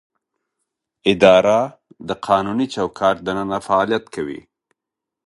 [1.11, 1.59] اداره
[2.07, 4.41] د قانوني چوکاټ دننه فعالیت کوي.